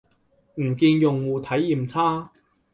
[0.55, 2.31] 唔見用戶體驗差